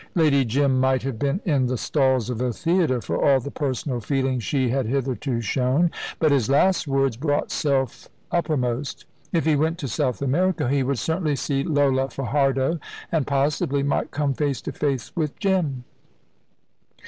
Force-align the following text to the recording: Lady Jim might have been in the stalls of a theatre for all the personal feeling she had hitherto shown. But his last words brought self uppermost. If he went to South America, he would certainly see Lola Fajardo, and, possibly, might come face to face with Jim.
Lady 0.15 0.43
Jim 0.43 0.79
might 0.79 1.03
have 1.03 1.19
been 1.19 1.39
in 1.45 1.67
the 1.67 1.77
stalls 1.77 2.31
of 2.31 2.41
a 2.41 2.51
theatre 2.51 2.99
for 3.01 3.23
all 3.23 3.39
the 3.39 3.51
personal 3.51 3.99
feeling 3.99 4.39
she 4.39 4.69
had 4.69 4.87
hitherto 4.87 5.41
shown. 5.41 5.91
But 6.17 6.31
his 6.31 6.49
last 6.49 6.87
words 6.87 7.17
brought 7.17 7.51
self 7.51 8.09
uppermost. 8.31 9.05
If 9.31 9.45
he 9.45 9.55
went 9.55 9.77
to 9.77 9.87
South 9.87 10.19
America, 10.23 10.67
he 10.71 10.81
would 10.81 10.97
certainly 10.97 11.35
see 11.35 11.63
Lola 11.63 12.09
Fajardo, 12.09 12.79
and, 13.11 13.27
possibly, 13.27 13.83
might 13.83 14.09
come 14.09 14.33
face 14.33 14.59
to 14.61 14.71
face 14.71 15.15
with 15.15 15.37
Jim. 15.37 15.83